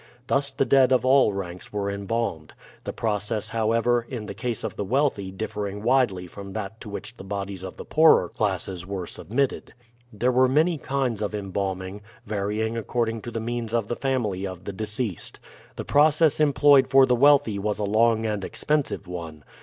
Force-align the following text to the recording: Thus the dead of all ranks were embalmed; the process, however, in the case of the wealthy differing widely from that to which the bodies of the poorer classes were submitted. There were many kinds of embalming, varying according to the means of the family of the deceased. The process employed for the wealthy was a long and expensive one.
Thus 0.25 0.49
the 0.49 0.65
dead 0.65 0.91
of 0.91 1.05
all 1.05 1.31
ranks 1.31 1.71
were 1.71 1.91
embalmed; 1.91 2.55
the 2.85 2.91
process, 2.91 3.49
however, 3.49 4.03
in 4.09 4.25
the 4.25 4.33
case 4.33 4.63
of 4.63 4.75
the 4.75 4.83
wealthy 4.83 5.29
differing 5.29 5.83
widely 5.83 6.25
from 6.25 6.53
that 6.53 6.81
to 6.81 6.89
which 6.89 7.17
the 7.17 7.23
bodies 7.23 7.61
of 7.61 7.75
the 7.75 7.85
poorer 7.85 8.27
classes 8.27 8.83
were 8.83 9.05
submitted. 9.05 9.75
There 10.11 10.31
were 10.31 10.47
many 10.49 10.79
kinds 10.79 11.21
of 11.21 11.35
embalming, 11.35 12.01
varying 12.25 12.75
according 12.75 13.21
to 13.21 13.29
the 13.29 13.39
means 13.39 13.75
of 13.75 13.89
the 13.89 13.95
family 13.95 14.47
of 14.47 14.63
the 14.63 14.73
deceased. 14.73 15.39
The 15.75 15.85
process 15.85 16.39
employed 16.39 16.87
for 16.87 17.05
the 17.05 17.15
wealthy 17.15 17.59
was 17.59 17.77
a 17.77 17.83
long 17.83 18.25
and 18.25 18.43
expensive 18.43 19.05
one. 19.07 19.43